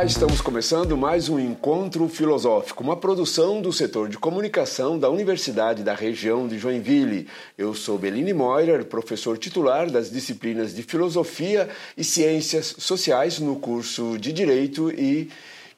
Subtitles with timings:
[0.00, 5.82] Olá, estamos começando mais um encontro filosófico, uma produção do setor de comunicação da Universidade
[5.82, 7.28] da Região de Joinville.
[7.58, 11.68] Eu sou Beline Moirer, professor titular das disciplinas de Filosofia
[11.98, 15.28] e Ciências Sociais no curso de Direito e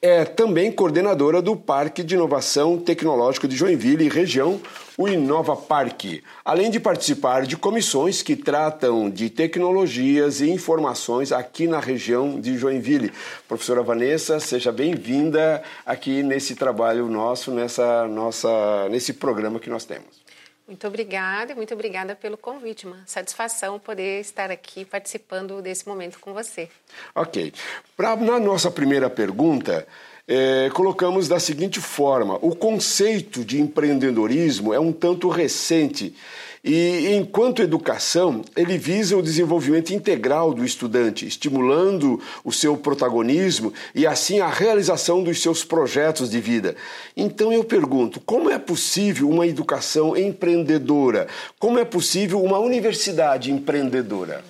[0.00, 4.60] é também coordenadora do Parque de Inovação Tecnológico de Joinville e região,
[4.96, 11.66] o Inova Parque, além de participar de comissões que tratam de tecnologias e informações aqui
[11.66, 13.12] na região de Joinville.
[13.48, 20.27] Professora Vanessa, seja bem-vinda aqui nesse trabalho nosso, nessa nossa, nesse programa que nós temos.
[20.68, 26.34] Muito obrigada, muito obrigada pelo convite, uma satisfação poder estar aqui participando desse momento com
[26.34, 26.68] você.
[27.14, 27.54] Ok.
[27.96, 29.88] Pra, na nossa primeira pergunta,
[30.28, 36.14] é, colocamos da seguinte forma: o conceito de empreendedorismo é um tanto recente
[36.62, 44.06] e, enquanto educação, ele visa o desenvolvimento integral do estudante, estimulando o seu protagonismo e,
[44.06, 46.74] assim, a realização dos seus projetos de vida.
[47.16, 51.28] Então, eu pergunto: como é possível uma educação empreendedora?
[51.58, 54.44] Como é possível uma universidade empreendedora?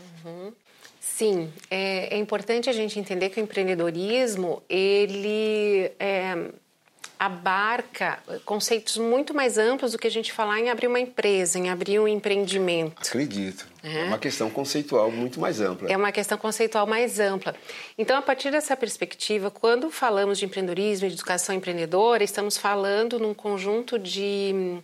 [1.19, 6.53] Sim, é, é, importante a gente entender que o empreendedorismo ele é,
[7.19, 11.69] abarca conceitos muito mais amplos do que a gente falar em abrir uma empresa, em
[11.69, 13.03] abrir um empreendimento.
[13.07, 13.67] Acredito.
[13.83, 15.91] É, é uma questão conceitual muito mais ampla.
[15.91, 17.55] É uma questão conceitual mais ampla.
[17.97, 23.35] Então, a partir dessa perspectiva, quando falamos de empreendedorismo, de educação empreendedora, estamos falando num
[23.35, 24.81] conjunto de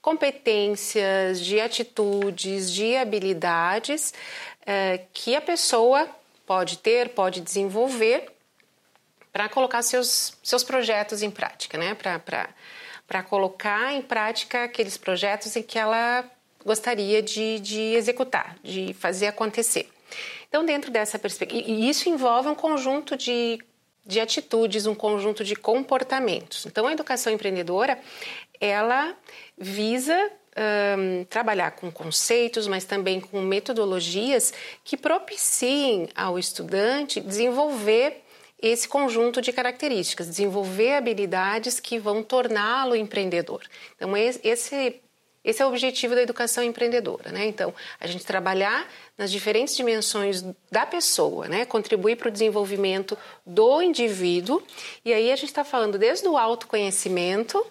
[0.00, 4.14] competências, de atitudes, de habilidades
[4.64, 6.08] é, que a pessoa
[6.46, 8.35] pode ter, pode desenvolver
[9.36, 11.94] para colocar seus, seus projetos em prática, né?
[13.06, 16.24] Para colocar em prática aqueles projetos em que ela
[16.64, 19.90] gostaria de, de executar, de fazer acontecer.
[20.48, 23.58] Então, dentro dessa perspectiva, e isso envolve um conjunto de,
[24.06, 26.64] de atitudes, um conjunto de comportamentos.
[26.64, 27.98] Então, a educação empreendedora,
[28.58, 29.14] ela
[29.58, 30.30] visa
[30.98, 38.22] um, trabalhar com conceitos, mas também com metodologias que propiciem ao estudante desenvolver
[38.60, 43.62] esse conjunto de características, desenvolver habilidades que vão torná-lo empreendedor.
[43.96, 45.00] Então, esse,
[45.44, 47.46] esse é o objetivo da educação empreendedora, né?
[47.46, 51.64] Então, a gente trabalhar nas diferentes dimensões da pessoa, né?
[51.64, 54.62] Contribuir para o desenvolvimento do indivíduo.
[55.04, 57.64] E aí a gente está falando desde o autoconhecimento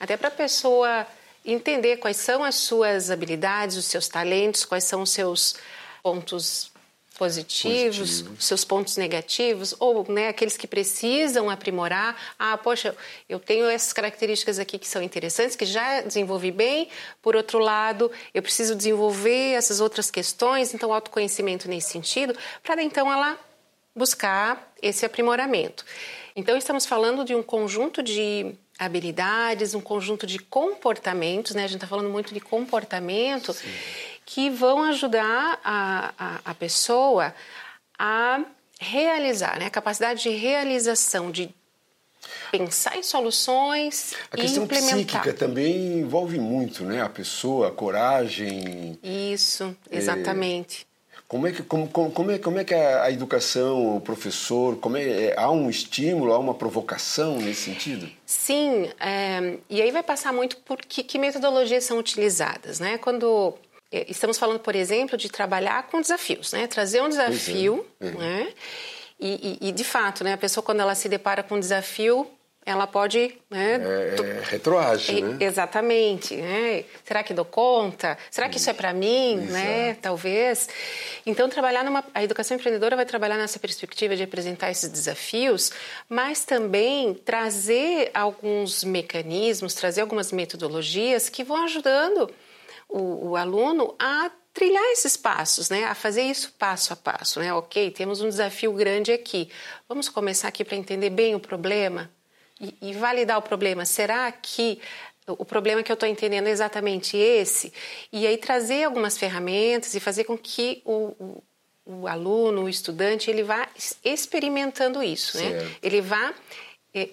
[0.00, 1.06] até para a pessoa
[1.44, 5.54] entender quais são as suas habilidades, os seus talentos, quais são os seus
[6.02, 6.71] pontos
[7.12, 8.36] positivos, Positivo.
[8.40, 12.16] seus pontos negativos, ou né, aqueles que precisam aprimorar.
[12.38, 12.96] Ah, poxa,
[13.28, 16.88] eu tenho essas características aqui que são interessantes, que já desenvolvi bem.
[17.20, 23.12] Por outro lado, eu preciso desenvolver essas outras questões, então autoconhecimento nesse sentido, para então
[23.12, 23.38] ela
[23.94, 25.84] buscar esse aprimoramento.
[26.34, 31.64] Então estamos falando de um conjunto de habilidades, um conjunto de comportamentos, né?
[31.64, 33.52] A gente está falando muito de comportamento.
[33.52, 33.68] Sim
[34.24, 37.34] que vão ajudar a, a, a pessoa
[37.98, 38.40] a
[38.80, 39.66] realizar, né?
[39.66, 41.54] a capacidade de realização, de
[42.50, 47.02] pensar em soluções a e questão psíquica também envolve muito, né?
[47.02, 48.98] A pessoa, a coragem.
[49.02, 50.86] Isso, é, exatamente.
[50.88, 50.92] É,
[51.26, 55.02] como é que como, como, é, como é que a, educação, o professor, como é,
[55.02, 58.08] é, há um estímulo, há uma provocação nesse sentido?
[58.26, 62.98] Sim, é, e aí vai passar muito por que, que metodologias são utilizadas, né?
[62.98, 66.66] Quando é, estamos falando, por exemplo, de trabalhar com desafios, né?
[66.66, 68.10] Trazer um desafio, é.
[68.10, 68.52] né?
[69.20, 70.32] E, e, e, de fato, né?
[70.32, 72.28] A pessoa quando ela se depara com um desafio,
[72.64, 73.80] ela pode, né?
[73.82, 75.36] É, é retroage, né?
[75.40, 76.84] Exatamente, né?
[77.04, 78.16] Será que dou conta?
[78.30, 79.52] Será que isso é para mim, Exato.
[79.52, 79.94] né?
[80.00, 80.68] Talvez.
[81.26, 85.72] Então, trabalhar numa a educação empreendedora vai trabalhar nessa perspectiva de apresentar esses desafios,
[86.08, 92.30] mas também trazer alguns mecanismos, trazer algumas metodologias que vão ajudando
[92.92, 95.84] o, o aluno a trilhar esses passos, né?
[95.84, 97.52] A fazer isso passo a passo, né?
[97.54, 99.48] Ok, temos um desafio grande aqui.
[99.88, 102.10] Vamos começar aqui para entender bem o problema
[102.60, 103.84] e, e validar o problema.
[103.84, 104.78] Será que
[105.26, 107.72] o problema que eu estou entendendo é exatamente esse?
[108.12, 111.42] E aí trazer algumas ferramentas e fazer com que o, o,
[111.86, 113.68] o aluno, o estudante, ele vá
[114.04, 115.76] experimentando isso, né?
[115.82, 116.34] Ele vá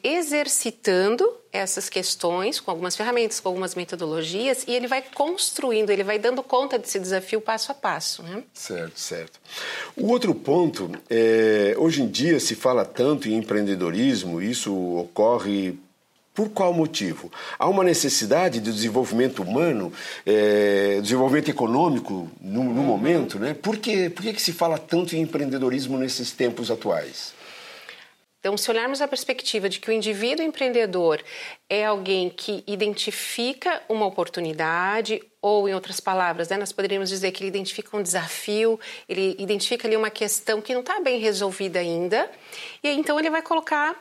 [0.03, 6.19] exercitando essas questões com algumas ferramentas, com algumas metodologias e ele vai construindo, ele vai
[6.19, 8.21] dando conta desse desafio passo a passo.
[8.21, 8.43] Né?
[8.53, 9.39] Certo, certo.
[9.95, 15.77] O outro ponto, é, hoje em dia se fala tanto em empreendedorismo, isso ocorre
[16.33, 17.29] por qual motivo?
[17.57, 19.91] Há uma necessidade de desenvolvimento humano,
[20.25, 22.75] é, desenvolvimento econômico no, no uhum.
[22.75, 23.53] momento, né?
[23.53, 27.33] Por, que, por que, que se fala tanto em empreendedorismo nesses tempos atuais?
[28.39, 31.21] Então, se olharmos a perspectiva de que o indivíduo empreendedor
[31.69, 37.43] é alguém que identifica uma oportunidade, ou, em outras palavras, né, nós poderíamos dizer que
[37.43, 42.31] ele identifica um desafio, ele identifica ali uma questão que não está bem resolvida ainda,
[42.81, 43.95] e então ele vai colocar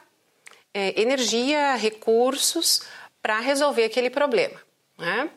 [0.72, 2.82] é, energia, recursos
[3.20, 4.60] para resolver aquele problema.
[4.96, 5.30] Né?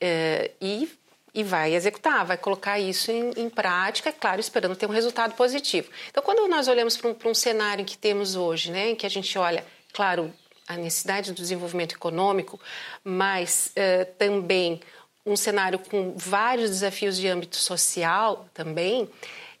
[0.00, 0.88] É, e
[1.36, 5.90] e vai executar, vai colocar isso em, em, prática, claro, esperando ter um resultado positivo.
[6.08, 9.04] Então, quando nós olhamos para um, para um cenário que temos hoje, né, em que
[9.04, 9.62] a gente olha,
[9.92, 10.32] claro,
[10.66, 12.58] a necessidade do desenvolvimento econômico,
[13.04, 14.80] mas uh, também
[15.26, 19.06] um cenário com vários desafios de âmbito social também,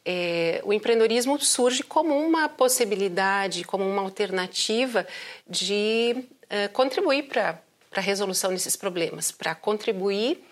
[0.02, 5.06] é, o empreendedorismo surge como uma possibilidade, como uma alternativa
[5.46, 6.14] de
[6.44, 7.60] uh, contribuir para
[7.94, 10.42] a resolução desses problemas, para contribuir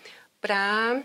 [0.45, 1.03] para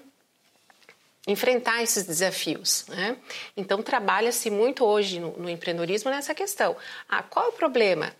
[1.29, 2.85] enfrentar esses desafios.
[2.87, 3.15] Né?
[3.55, 6.75] Então, trabalha-se muito hoje no, no, empreendedorismo nessa questão.
[7.07, 8.11] Ah, qual é o problema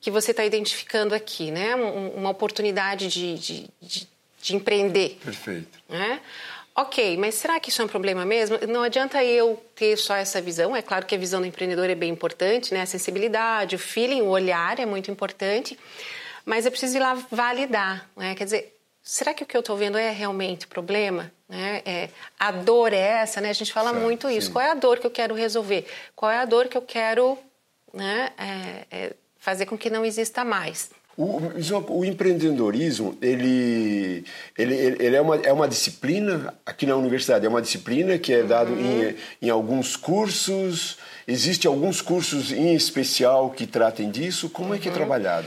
[0.00, 1.50] que você está identificando aqui?
[1.50, 1.74] Né?
[1.74, 4.08] uma oportunidade de, de, de,
[4.42, 5.18] de, empreender.
[5.22, 5.78] Perfeito.
[5.88, 6.20] Né?
[6.74, 8.58] Ok, mas será que isso é um problema mesmo?
[8.68, 10.76] Não adianta eu ter só essa visão.
[10.76, 12.82] É claro que a visão do empreendedor é bem importante, né?
[12.82, 15.76] A sensibilidade, o feeling, o olhar é muito importante.
[16.44, 18.36] Mas eu preciso ir lá validar, né?
[18.36, 18.77] Quer dizer,
[19.08, 21.32] será que o que eu estou vendo é realmente o problema?
[21.48, 21.80] Né?
[21.86, 23.48] É, a dor é essa, né?
[23.48, 24.48] A gente fala certo, muito isso.
[24.48, 24.52] Sim.
[24.52, 25.86] Qual é a dor que eu quero resolver?
[26.14, 27.38] Qual é a dor que eu quero
[27.94, 30.90] né, é, é fazer com que não exista mais?
[31.16, 31.40] O,
[31.88, 34.24] o, empreendedorismo, ele,
[34.56, 38.42] ele, ele é, uma, é uma disciplina, aqui na universidade, é uma disciplina que é
[38.44, 39.08] dado uhum.
[39.08, 39.16] em,
[39.48, 40.98] em alguns cursos,
[41.30, 44.76] Existem alguns cursos em especial que tratem disso, como uhum.
[44.76, 44.96] é que é uhum.
[44.96, 45.46] trabalhado?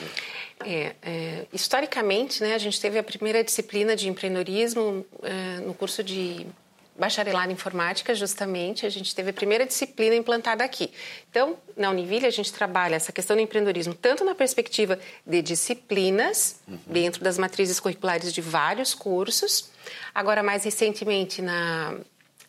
[0.66, 6.04] É, é, historicamente, né, a gente teve a primeira disciplina de empreendedorismo é, no curso
[6.04, 6.48] de
[6.98, 10.92] bacharelado em informática, justamente, a gente teve a primeira disciplina implantada aqui.
[11.30, 16.60] Então, na Univille, a gente trabalha essa questão do empreendedorismo tanto na perspectiva de disciplinas,
[16.68, 16.78] uhum.
[16.86, 19.72] dentro das matrizes curriculares de vários cursos,
[20.14, 21.98] agora, mais recentemente, na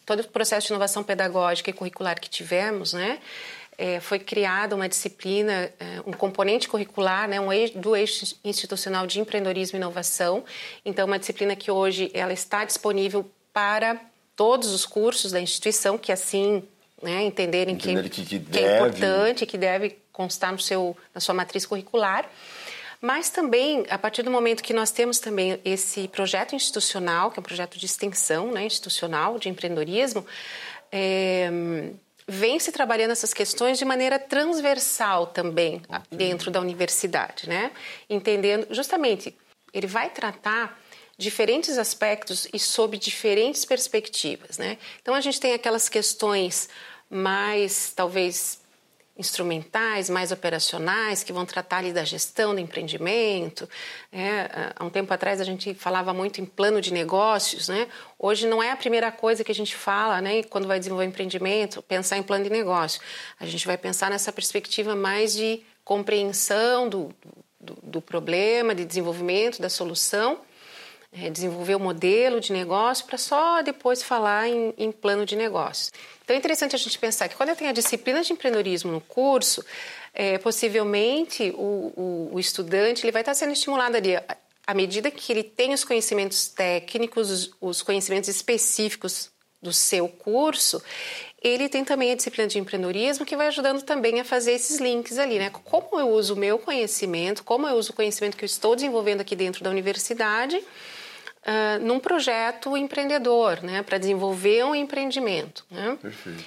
[0.04, 3.20] todo o processo de inovação pedagógica e curricular que tivemos, né,
[3.82, 9.08] é, foi criada uma disciplina, é, um componente curricular, né, um eixo, do eixo institucional
[9.08, 10.44] de empreendedorismo e inovação.
[10.84, 14.00] Então, uma disciplina que hoje ela está disponível para
[14.36, 16.62] todos os cursos da instituição que assim
[17.02, 21.34] né, entenderem que, que, que, que é importante, que deve constar no seu, na sua
[21.34, 22.30] matriz curricular.
[23.00, 27.40] Mas também, a partir do momento que nós temos também esse projeto institucional, que é
[27.40, 30.24] um projeto de extensão né, institucional de empreendedorismo,
[30.92, 31.50] é,
[32.26, 37.72] vem se trabalhando essas questões de maneira transversal também dentro da universidade, né?
[38.08, 39.36] Entendendo, justamente,
[39.72, 40.80] ele vai tratar
[41.18, 44.78] diferentes aspectos e sob diferentes perspectivas, né?
[45.00, 46.68] Então a gente tem aquelas questões
[47.10, 48.62] mais talvez
[49.16, 53.69] instrumentais, mais operacionais, que vão tratar ali da gestão do empreendimento.
[54.11, 57.87] É, há um tempo atrás a gente falava muito em plano de negócios, né?
[58.19, 60.42] Hoje não é a primeira coisa que a gente fala, né?
[60.45, 63.00] Quando vai desenvolver empreendimento, pensar em plano de negócio.
[63.38, 67.14] A gente vai pensar nessa perspectiva mais de compreensão do,
[67.61, 70.40] do, do problema, de desenvolvimento da solução
[71.12, 75.92] é, desenvolver o modelo de negócio para só depois falar em, em, plano de negócio.
[76.25, 79.00] Então é interessante a gente pensar que quando eu tenho a disciplina de empreendedorismo no
[79.00, 79.62] curso,
[80.14, 84.16] é, possivelmente o, o, o, estudante ele vai estar sendo estimulado ali
[84.66, 90.83] à medida que ele tem os conhecimentos técnicos, os, os conhecimentos específicos do seu curso,
[91.42, 95.19] ele tem também a disciplina de empreendedorismo que vai ajudando também a fazer esses links
[95.19, 95.50] ali, né?
[95.50, 99.21] Como eu uso o meu conhecimento, como eu uso o conhecimento que eu estou desenvolvendo
[99.21, 100.62] aqui dentro da universidade
[101.46, 103.82] uh, num projeto empreendedor, né?
[103.82, 105.64] Para desenvolver um empreendimento.
[105.70, 105.99] Né?
[106.00, 106.44] Perfeito.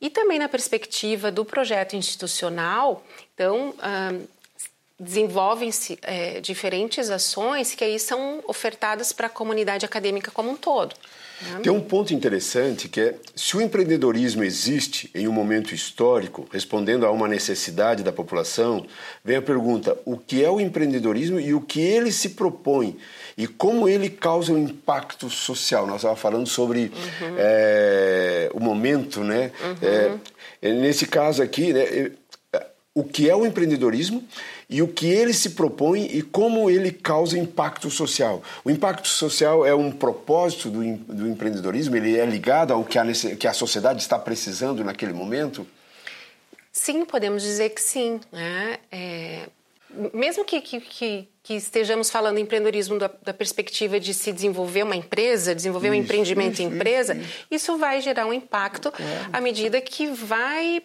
[0.00, 4.28] E também na perspectiva do projeto institucional, então, uh,
[4.98, 10.94] desenvolvem-se é, diferentes ações que aí são ofertadas para a comunidade acadêmica como um todo.
[11.62, 17.06] Tem um ponto interessante que é: se o empreendedorismo existe em um momento histórico, respondendo
[17.06, 18.84] a uma necessidade da população,
[19.24, 22.98] vem a pergunta: o que é o empreendedorismo e o que ele se propõe?
[23.38, 25.86] E como ele causa um impacto social?
[25.86, 27.36] Nós estávamos falando sobre uhum.
[27.38, 29.52] é, o momento, né?
[29.62, 30.18] Uhum.
[30.60, 32.10] É, nesse caso aqui, né,
[32.92, 34.26] o que é o empreendedorismo
[34.68, 38.42] e o que ele se propõe e como ele causa impacto social.
[38.64, 41.96] O impacto social é um propósito do, do empreendedorismo?
[41.96, 43.04] Ele é ligado ao que a,
[43.38, 45.64] que a sociedade está precisando naquele momento?
[46.72, 48.18] Sim, podemos dizer que sim.
[48.32, 48.78] Né?
[48.90, 49.48] É,
[50.12, 50.80] mesmo que, que,
[51.42, 55.96] que, estejamos falando em empreendedorismo da, da, perspectiva de se desenvolver uma empresa, desenvolver isso,
[55.96, 59.30] um empreendimento isso, em empresa, isso, isso, vai gerar um impacto claro.
[59.32, 60.82] à medida que vai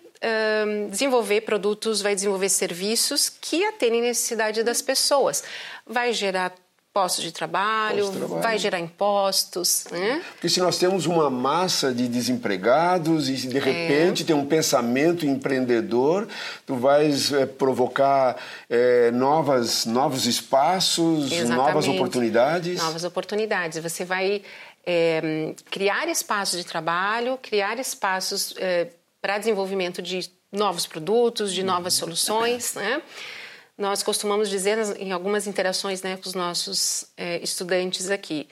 [0.66, 5.44] um, desenvolver produtos, vai desenvolver serviços que atendem necessidade das pessoas.
[5.86, 6.56] Vai gerar
[6.94, 9.86] postos de trabalho, trabalho, vai gerar impostos.
[9.92, 10.22] Né?
[10.34, 14.26] Porque se nós temos uma massa de desempregados e de repente é.
[14.28, 16.28] tem um pensamento empreendedor,
[16.68, 18.38] tu vais é, provocar
[18.70, 21.56] é, novas, novos espaços, Exatamente.
[21.56, 22.78] novas oportunidades.
[22.78, 23.82] Novas oportunidades.
[23.82, 24.44] Você vai
[24.86, 31.96] é, criar espaços de trabalho, criar espaços é, para desenvolvimento de novos produtos, de novas
[31.96, 33.02] soluções, né?
[33.78, 38.48] Nós costumamos dizer em algumas interações né, com os nossos é, estudantes aqui.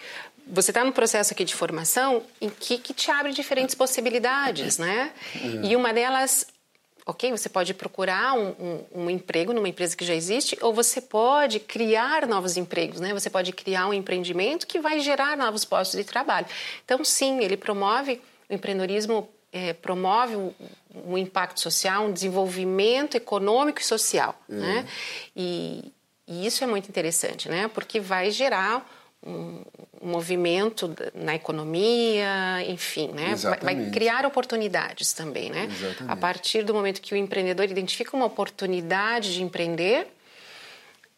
[0.48, 5.12] Você está no processo aqui de formação em que, que te abre diferentes possibilidades, né?
[5.36, 5.64] Uhum.
[5.64, 6.48] E uma delas,
[7.06, 11.00] ok, você pode procurar um, um, um, emprego numa empresa que já existe, ou você
[11.00, 13.14] pode criar novos empregos, né?
[13.14, 16.48] Você pode criar um empreendimento que vai gerar novos postos de trabalho.
[16.84, 20.54] Então, sim, ele promove o empreendedorismo é, promove um,
[21.06, 24.60] um, impacto social, um desenvolvimento econômico e social, uhum.
[24.60, 24.88] né?
[25.36, 25.92] E,
[26.28, 27.68] e, isso é muito interessante, né?
[27.68, 28.90] Porque vai gerar
[29.26, 29.62] um,
[30.02, 33.36] um movimento na economia, enfim, né?
[33.36, 35.66] Vai, vai, criar oportunidades também, né?
[35.66, 36.12] Exatamente.
[36.12, 40.08] A partir do momento que o empreendedor identifica uma oportunidade de empreender,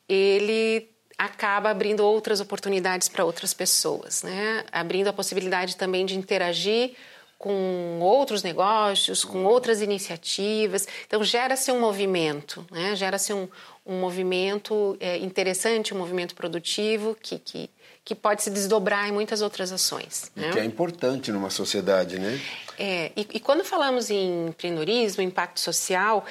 [0.09, 4.65] ele acaba abrindo outras oportunidades para outras pessoas, né?
[4.71, 6.95] Abrindo a possibilidade também de interagir
[7.43, 10.87] com outros negócios, com outras iniciativas.
[11.05, 12.95] Então, gera-se um movimento, né?
[12.95, 13.49] gera-se um,
[13.85, 17.69] um movimento é, interessante, um movimento produtivo que, que,
[18.05, 20.31] que pode se desdobrar em muitas outras ações.
[20.33, 20.51] Né?
[20.51, 22.39] Que é importante numa sociedade, né?
[22.79, 26.25] É, e, e quando falamos em empreendedorismo, impacto social,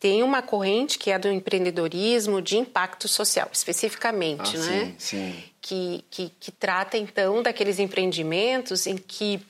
[0.00, 4.94] tem uma corrente que é do empreendedorismo de impacto social, especificamente, ah, né?
[4.98, 5.44] Sim, sim.
[5.60, 9.40] Que, que, que trata, então, daqueles empreendimentos em que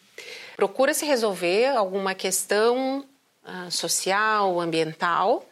[0.58, 3.04] procura se resolver alguma questão
[3.44, 5.46] uh, social, ambiental,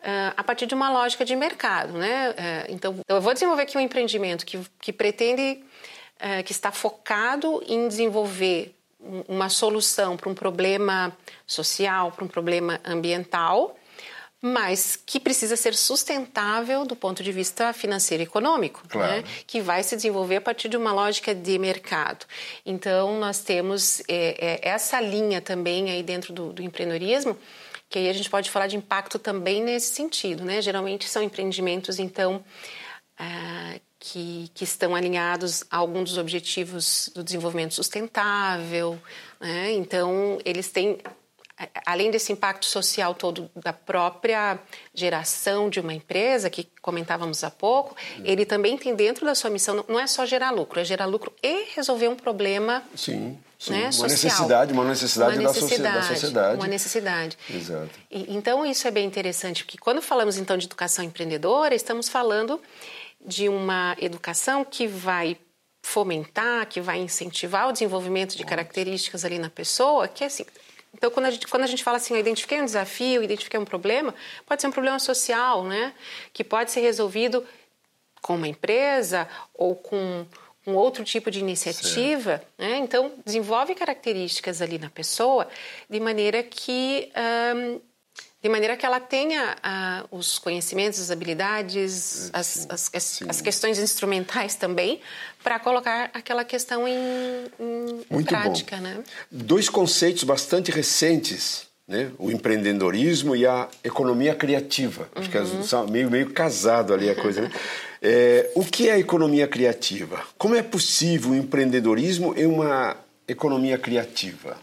[0.00, 2.30] uh, a partir de uma lógica de mercado, né?
[2.30, 2.34] Uh,
[2.72, 5.64] então, eu vou desenvolver aqui um empreendimento que, que pretende,
[6.44, 8.72] que está focado em desenvolver
[9.26, 11.12] uma solução para um problema
[11.44, 13.76] social, para um problema ambiental,
[14.44, 19.22] mas que precisa ser sustentável do ponto de vista financeiro e econômico, claro.
[19.22, 19.24] né?
[19.46, 22.26] que vai se desenvolver a partir de uma lógica de mercado.
[22.66, 27.38] Então, nós temos é, é, essa linha também aí dentro do, do, empreendedorismo,
[27.88, 30.44] que aí a gente pode falar de impacto também nesse sentido.
[30.44, 30.60] Né?
[30.60, 32.44] Geralmente são empreendimentos, então,
[33.16, 39.00] é, que, que, estão alinhados a algum dos objetivos do desenvolvimento sustentável.
[39.38, 39.70] Né?
[39.74, 40.98] Então, eles têm
[41.86, 44.58] além desse impacto social todo da própria
[44.94, 49.84] geração de uma empresa, que comentávamos há pouco, ele também tem dentro da sua missão,
[49.88, 53.38] não é só gerar lucro, é gerar lucro e resolver um problema Sim.
[53.58, 54.08] Sim, né, uma social.
[54.08, 56.56] necessidade, uma necessidade, uma necessidade da, sociedade.
[56.56, 57.38] Uma necessidade.
[57.48, 57.90] Exato.
[58.10, 62.60] E, então isso é bem interessante, porque quando falamos então de educação empreendedora, estamos falando
[63.24, 65.36] de uma educação que vai
[65.80, 70.44] fomentar, que vai incentivar o desenvolvimento de características ali na pessoa, que é assim,
[70.94, 73.64] então, quando a, gente, quando a gente fala assim, eu identifiquei um desafio, identifiquei um
[73.64, 74.14] problema,
[74.46, 75.94] pode ser um problema social, né?
[76.32, 77.44] Que pode ser resolvido
[78.20, 80.26] com uma empresa ou com
[80.66, 82.42] um outro tipo de iniciativa.
[82.56, 82.76] Né?
[82.76, 85.48] Então, desenvolve características ali na pessoa
[85.90, 87.10] de maneira que
[88.42, 93.78] de maneira que ela tenha ah, os conhecimentos, as habilidades, as, as, as, as, questões
[93.78, 95.00] instrumentais também,
[95.44, 98.76] para colocar aquela questão em, em, em prática.
[98.76, 98.82] Bom.
[98.82, 99.04] Né?
[99.30, 102.10] Dois conceitos bastante recentes, né?
[102.18, 105.08] o empreendedorismo e a economia criativa.
[105.14, 105.86] Acho que é uhum.
[105.88, 107.42] meio, meio casado ali a coisa.
[107.42, 107.50] Né?
[108.02, 110.20] é, o que é a economia criativa?
[110.36, 112.96] Como é possível o empreendedorismo e uma
[113.28, 114.56] economia criativa?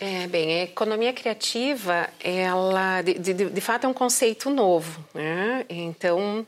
[0.00, 5.04] É, bem, a economia criativa, ela, de, de, de fato, é um conceito novo.
[5.12, 5.66] Né?
[5.68, 6.46] Então,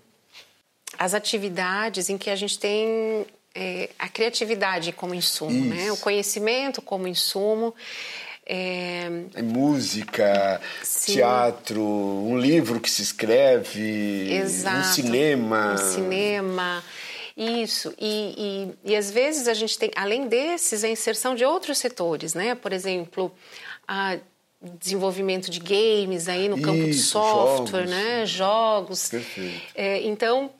[0.97, 5.90] as atividades em que a gente tem é, a criatividade como insumo, né?
[5.90, 7.75] o conhecimento como insumo.
[8.47, 9.09] É...
[9.35, 11.14] é música, Sim.
[11.14, 14.78] teatro, um livro que se escreve, Exato.
[14.78, 15.75] um cinema.
[15.75, 16.85] Um cinema.
[17.40, 21.78] Isso, e, e, e às vezes a gente tem, além desses, a inserção de outros
[21.78, 22.54] setores, né?
[22.54, 23.32] Por exemplo,
[23.88, 24.18] a
[24.61, 27.90] desenvolvimento de games aí no campo Isso, de software, jogos.
[27.90, 28.26] né?
[28.26, 29.11] Jogos.
[29.75, 30.50] É, então,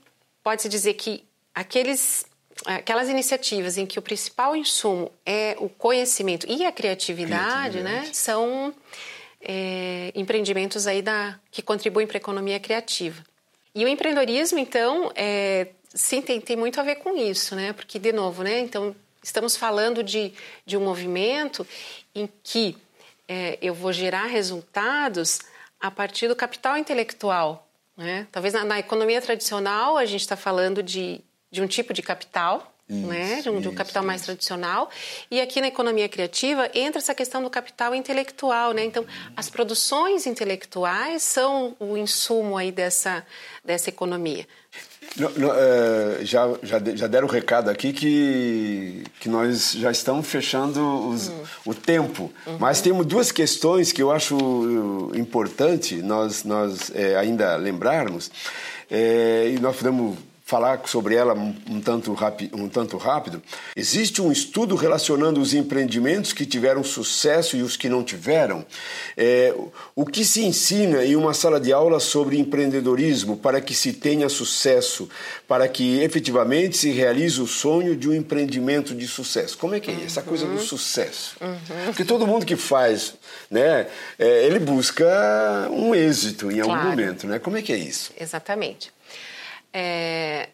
[0.43, 1.23] pode-se dizer que
[1.55, 2.25] aqueles
[2.65, 8.07] aquelas iniciativas em que o principal insumo é o conhecimento e a criatividade, né, criatividade.
[8.09, 8.75] né, são
[9.41, 13.23] é, empreendimentos aí da, que contribuem para a economia criativa.
[13.75, 17.73] E o empreendedorismo, então, é, Sim, tem, tem muito a ver com isso, né?
[17.73, 18.61] Porque, de novo, né?
[18.61, 20.33] Então, estamos falando de,
[20.65, 21.67] de um movimento
[22.15, 22.77] em que
[23.29, 25.41] é, eu vou gerar resultados
[25.81, 27.69] a partir do capital intelectual.
[27.97, 28.27] Né?
[28.33, 31.21] Talvez na, na economia tradicional a gente está falando de,
[31.51, 33.41] de um tipo de capital, isso, né?
[33.43, 34.07] de, um, de um capital isso.
[34.07, 34.91] mais tradicional.
[35.31, 38.73] E aqui na economia criativa entra essa questão do capital intelectual.
[38.73, 38.85] Né?
[38.85, 39.07] Então,
[39.37, 43.25] as produções intelectuais são o insumo aí dessa,
[43.65, 44.47] dessa economia.
[45.17, 50.27] Não, não, é, já, já, já deram o recado aqui que, que nós já estamos
[50.27, 51.43] fechando os, uhum.
[51.67, 52.33] o tempo.
[52.47, 52.59] Uhum.
[52.59, 58.31] Mas temos duas questões que eu acho importante nós, nós é, ainda lembrarmos.
[58.89, 60.17] É, e nós podemos
[60.50, 62.12] falar sobre ela um tanto,
[62.52, 63.40] um tanto rápido.
[63.76, 68.67] Existe um estudo relacionando os empreendimentos que tiveram sucesso e os que não tiveram.
[69.17, 69.54] É,
[69.95, 74.28] o que se ensina em uma sala de aula sobre empreendedorismo para que se tenha
[74.28, 75.08] sucesso,
[75.47, 79.56] para que efetivamente se realize o sonho de um empreendimento de sucesso?
[79.56, 80.58] Como é que é essa coisa do uhum.
[80.58, 81.36] sucesso?
[81.41, 81.84] Uhum.
[81.86, 83.15] Porque todo mundo que faz,
[83.49, 83.86] né,
[84.19, 86.91] é, ele busca um êxito em algum claro.
[86.91, 87.39] momento, né?
[87.39, 88.10] Como é que é isso?
[88.19, 88.91] Exatamente.
[89.73, 90.49] É,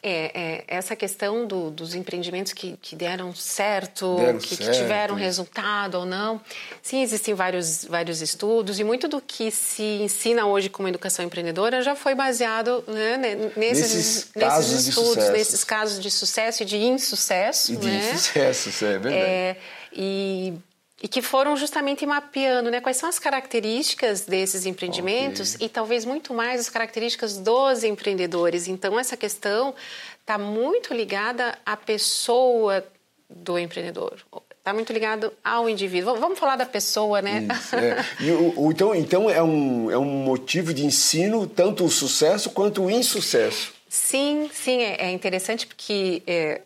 [0.00, 4.70] é, é, essa questão do, dos empreendimentos que, que deram certo, deram que, certo.
[4.70, 6.40] que, tiveram resultado ou não.
[6.80, 11.82] Sim, existem vários, vários estudos e muito do que se ensina hoje como educação empreendedora
[11.82, 13.16] já foi baseado né,
[13.56, 17.72] nesses, nesses, nesses estudos, nesses casos de sucesso e de insucesso.
[17.72, 18.10] E de né?
[18.12, 19.16] insucesso, é verdade.
[19.16, 19.56] É,
[19.92, 20.54] e
[21.02, 25.66] e que foram justamente mapeando né, quais são as características desses empreendimentos okay.
[25.66, 28.66] e talvez muito mais as características dos empreendedores.
[28.66, 29.74] Então, essa questão
[30.20, 32.84] está muito ligada à pessoa
[33.30, 34.18] do empreendedor.
[34.58, 36.16] Está muito ligado ao indivíduo.
[36.16, 37.46] Vamos falar da pessoa, né?
[37.50, 38.04] Isso, é.
[38.20, 42.82] e, o, então, então é, um, é um motivo de ensino tanto o sucesso quanto
[42.82, 43.72] o insucesso.
[43.88, 44.82] Sim, sim.
[44.82, 46.62] É, é interessante porque é,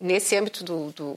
[0.00, 1.16] nesse âmbito do, do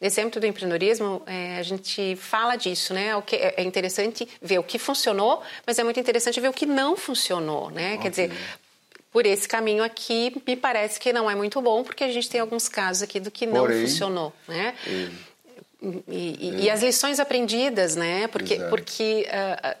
[0.00, 3.16] Nesse âmbito do empreendedorismo, é, a gente fala disso, né?
[3.16, 6.52] O que é, é interessante ver o que funcionou, mas é muito interessante ver o
[6.52, 7.94] que não funcionou, né?
[7.94, 8.02] Okay.
[8.02, 8.32] Quer dizer,
[9.12, 12.40] por esse caminho aqui, me parece que não é muito bom, porque a gente tem
[12.40, 14.74] alguns casos aqui do que não Porém, funcionou, né?
[15.80, 18.26] E, e, e, as lições aprendidas, né?
[18.28, 19.76] Porque, porque uh,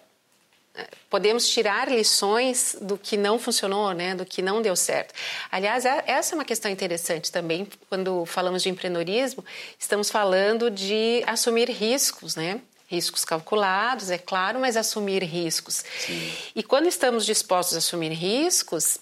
[1.10, 5.14] podemos tirar lições do que não funcionou, né, do que não deu certo.
[5.50, 9.44] Aliás, é, essa é uma questão interessante também quando falamos de empreendedorismo,
[9.78, 12.60] estamos falando de assumir riscos, né?
[12.86, 15.84] Riscos calculados, é claro, mas assumir riscos.
[15.98, 16.32] Sim.
[16.54, 18.98] E quando estamos dispostos a assumir riscos,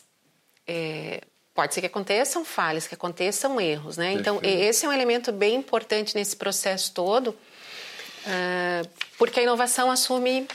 [0.66, 1.20] é,
[1.54, 4.12] pode ser que aconteçam falhas, que aconteçam erros, né?
[4.12, 10.48] Então, esse é um elemento bem importante nesse processo todo, uh, porque a inovação assume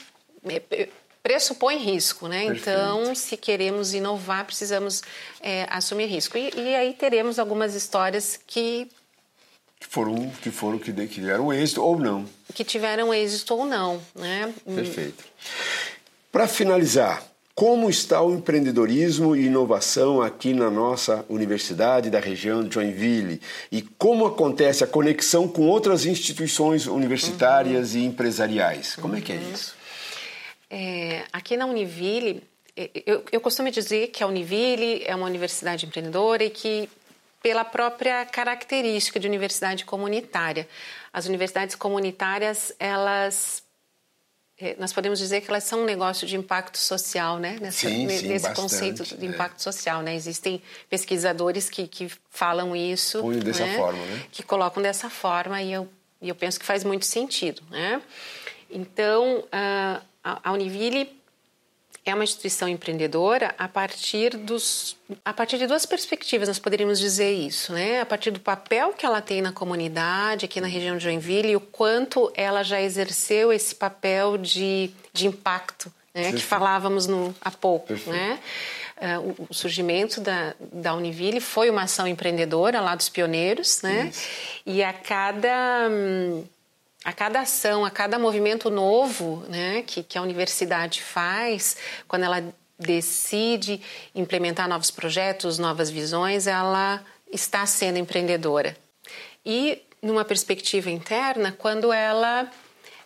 [0.69, 0.89] é,
[1.23, 2.45] pressupõe risco, né?
[2.47, 2.69] Perfeito.
[2.69, 5.01] Então, se queremos inovar, precisamos
[5.39, 6.37] é, assumir risco.
[6.37, 8.87] E, e, aí teremos algumas histórias que
[9.79, 12.25] que foram que foram que tiveram êxito ou não.
[12.53, 14.53] Que tiveram êxito ou não, né?
[14.63, 15.23] Perfeito.
[16.31, 22.73] Para finalizar, como está o empreendedorismo e inovação aqui na nossa universidade da região de
[22.73, 23.41] Joinville?
[23.71, 27.99] E como acontece a conexão com outras instituições universitárias uhum.
[27.99, 28.95] e empresariais?
[28.95, 29.51] Como é que é uhum.
[29.53, 29.80] isso?
[30.73, 32.41] É, aqui na Univille,
[32.77, 36.89] é, eu, eu costumo dizer que a Univille é uma universidade empreendedora e que,
[37.43, 40.65] pela própria característica de universidade comunitária,
[41.11, 43.63] as universidades comunitárias, elas
[44.57, 47.57] é, nós podemos dizer que elas são um negócio de impacto social, né?
[47.59, 49.29] Nessa, sim, sim, nesse bastante, conceito de é.
[49.29, 49.63] impacto é.
[49.63, 50.15] social, né?
[50.15, 53.75] Existem pesquisadores que, que falam isso, Põe dessa né?
[53.75, 54.23] forma, né?
[54.31, 55.89] Que colocam dessa forma e eu,
[56.21, 58.01] e eu penso que faz muito sentido, né?
[58.69, 61.21] Então, a, a Univille
[62.05, 67.31] é uma instituição empreendedora a partir dos a partir de duas perspectivas nós poderíamos dizer
[67.31, 71.03] isso né a partir do papel que ela tem na comunidade aqui na região de
[71.03, 77.07] Joinville e o quanto ela já exerceu esse papel de, de impacto né, que falávamos
[77.07, 78.11] no, há pouco Perfeito.
[78.11, 78.39] né
[79.01, 84.11] Uh, o surgimento da, da Univille foi uma ação empreendedora lá dos pioneiros, né?
[84.11, 84.29] Isso.
[84.63, 86.43] E a cada hum,
[87.03, 91.75] a cada ação, a cada movimento novo né, que, que a universidade faz,
[92.07, 92.43] quando ela
[92.77, 93.81] decide
[94.13, 98.75] implementar novos projetos, novas visões, ela está sendo empreendedora.
[99.45, 102.49] E numa perspectiva interna, quando ela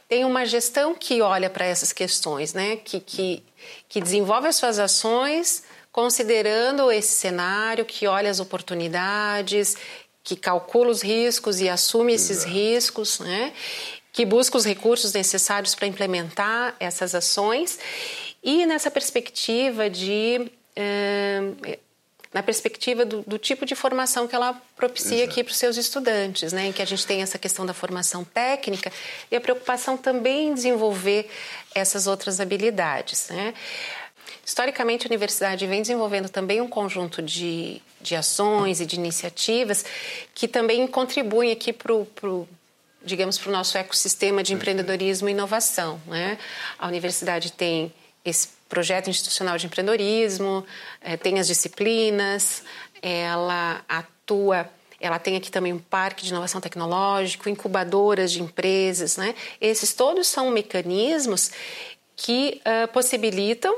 [0.07, 3.43] tem uma gestão que olha para essas questões, né, que, que,
[3.89, 9.77] que desenvolve as suas ações considerando esse cenário, que olha as oportunidades,
[10.25, 12.51] que calcula os riscos e assume esses Exato.
[12.51, 13.53] riscos, né?
[14.11, 17.77] que busca os recursos necessários para implementar essas ações
[18.41, 21.77] e nessa perspectiva de eh,
[22.33, 25.31] na perspectiva do, do, tipo de formação que ela propicia Exato.
[25.31, 26.67] aqui para os seus estudantes, né?
[26.67, 28.91] em que a gente tem essa questão da formação técnica
[29.31, 31.29] e a preocupação também em desenvolver
[31.73, 33.29] essas outras habilidades.
[33.29, 33.53] Né?
[34.45, 39.83] Historicamente, a universidade vem desenvolvendo também um conjunto de, de ações e de iniciativas
[40.33, 42.47] que também contribuem aqui para o
[43.05, 46.01] digamos, para o nosso ecossistema de empreendedorismo e inovação.
[46.07, 46.39] Né?
[46.77, 47.93] A universidade tem
[48.25, 50.65] esse projeto institucional de empreendedorismo,
[50.99, 52.63] é, tem as disciplinas,
[53.01, 54.67] ela atua,
[54.99, 59.17] ela tem aqui também um parque de inovação tecnológica, incubadoras de empresas.
[59.17, 59.35] Né?
[59.61, 61.51] Esses todos são mecanismos
[62.15, 63.77] que uh, possibilitam